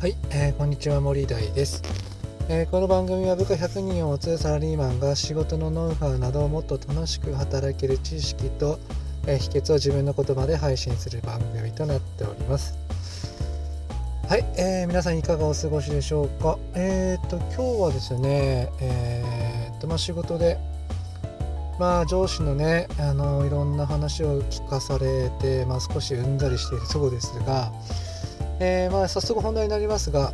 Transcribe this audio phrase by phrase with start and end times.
[0.00, 1.82] はい、えー、こんにちは森大です、
[2.48, 8.78] えー、この番組は部下100人を持つサラリーマンが仕事のノウハウなどをもっと楽しく働ける知識と、
[9.26, 12.78] えー、秘訣を自分の言葉で配信する番組となっております。
[14.28, 16.56] はい、えー、皆さんいかがお過ごしでしょうか？
[16.76, 20.58] えっ、と今日はですねえっとまあ仕事で
[21.80, 27.72] まあ上司のねあのいろんな話を聞かされて、まあ、少しうんざりしているそうですが、
[28.60, 30.32] えー、まあ早速本題になりますが、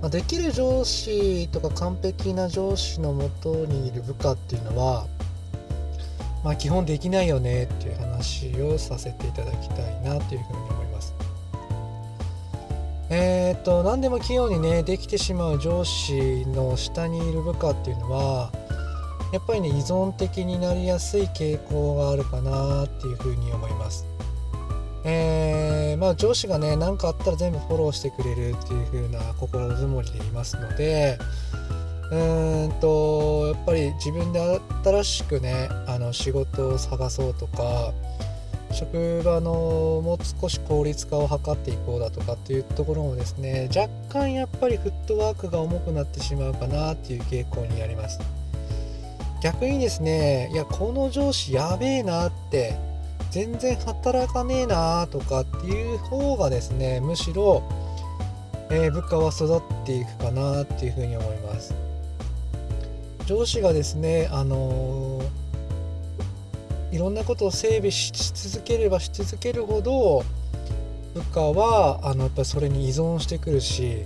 [0.00, 5.06] まあ、できる上司とか完璧な上司のもとにいる部下っていうのは、
[6.44, 11.14] まあ、基本できないよねっていう話をさせていただきたいなというふうに思います。
[13.10, 18.52] えー、っと何でも器用にねできてしまう上司の下にいる部下っていうのは
[19.32, 24.06] やっぱりね依存的になりやすい傾向があるかなっていうふうに思います。
[25.04, 25.57] えー、
[25.96, 31.18] まあ、上司がね何かあったら全部フォローしてくれるっていう風な心づもりでいますので
[32.10, 37.92] うーんとやっぱり自分で新しくねあの仕事を探そうとか
[38.72, 39.50] 職場の
[40.04, 43.88] もう少し効率化を図っていこうだとかっていうところもですね若
[44.20, 48.20] 干やっぱりフットワークが重くなってしまうかなっていう傾向にあります。
[49.42, 52.76] 逆にですねいやこの上司やべえなって
[53.30, 57.62] 全然働かねえなとかっていう方がですねむしろ、
[58.70, 61.74] えー、部下は育っていくかなっていうふうに思います。
[63.26, 70.24] 上司がですねあのー、いろんなことを整備し続ければし続けるほど
[71.12, 74.04] 部下はあのやっぱりそれに依存してくるし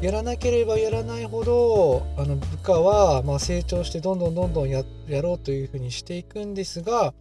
[0.00, 4.82] やらなければやらないほどあの部下はま成長してどんどんどんどんや
[5.22, 7.12] ろうというふうにしていくんですが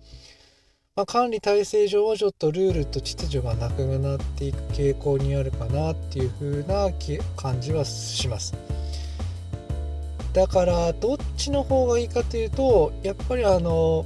[1.00, 6.90] まあ、管理体制上はちょっとルールと秩序がなくなっていく傾向にあるかなっていう風な
[7.38, 8.54] 感じはします。
[10.34, 14.06] だからどっちの方がいいかというとやっぱりあの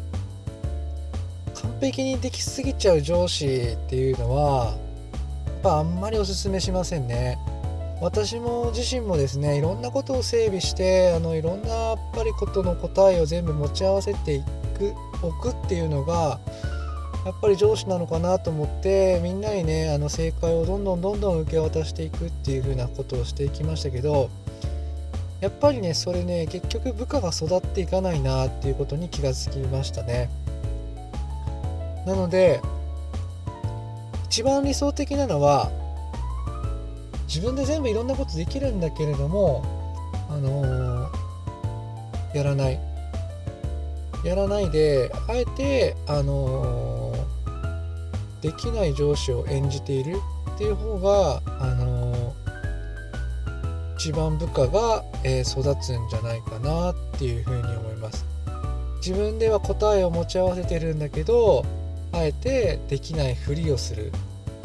[1.55, 4.75] 完璧にできすぎちゃう上司っていうのはやっ
[5.63, 7.39] ぱあんまりおすすめしませんね。
[8.01, 14.43] 私も自身もですねいろんなことを整備してあのいろんなやっぱりことの答えを全部持ち合わせてい
[14.77, 16.39] く置くっていうのが
[17.25, 24.29] やっぱり上司なのかなと思ってみんなにねあの正解をどんどんどんどん受け渡していくっていう風なことをしていきましたけど
[25.39, 30.29] やっぱりねそれね結局部下が育っていかないなっていうことに気がつきましたね。
[32.05, 32.61] なので
[34.25, 35.71] 一番理想的なのは
[37.27, 39.63] 自分で全部いろんなことできるんだけれども
[40.29, 42.79] あのー、やらない。
[44.25, 47.02] やらないであえてあのー
[48.43, 50.17] できない上司を演じている
[50.55, 52.33] っていう方が、あのー、
[53.95, 58.25] 一番部下が、えー、育つんじゃないかなっていうふうに思います。
[58.97, 61.65] 自分では答えを持ち合わせてるんだけど
[62.13, 64.13] あえてできないふりをする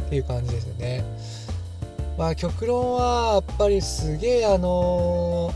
[0.06, 1.04] っていう感じですよね。
[2.18, 5.52] まあ極論はやっぱりすげえあの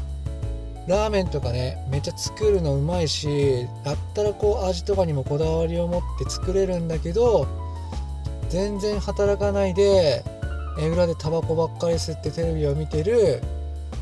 [0.87, 7.49] ー、ラーメンとかねめっちゃ作るのうまいしだったらこう味とかにもこだわりを持って作れるんだけど
[8.53, 10.23] 全然働かないで、
[10.79, 13.41] え裏でタバコばっかり吸ってテレビを見てる、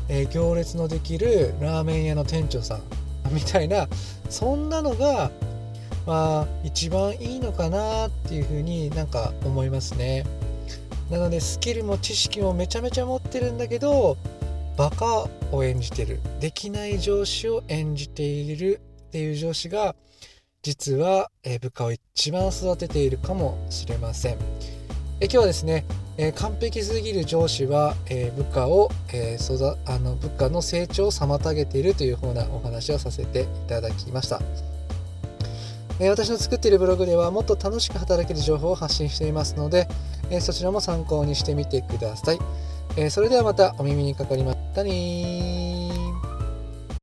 [0.09, 2.81] え行列のできるラーメン屋の店長さん
[3.31, 3.87] みたいな
[4.29, 5.31] そんなのが
[6.05, 10.25] まあ一番いいのかなっていうふうになんか思いますね。
[11.09, 14.17] なのでスキルも知識もめちゃめちゃ持ってるんだけど
[14.75, 16.19] バカを演じてる。
[16.41, 19.95] できない上司を演じているっていう上司が
[20.63, 24.37] 実は、え部下を一番育てているかもしれません。
[25.19, 25.85] え今日はですね、
[26.17, 34.39] え完璧すぎる上司は、え部下を、え育あの部下の成長を妨げているというふうなお話をさせていただきました。
[35.99, 39.87] え私の作っているブログではもっと楽しく働ける情報を発信していますので、
[40.29, 42.39] えそちらも参考にしてみてください。
[42.97, 45.80] えそれではまたお耳にかかりましたね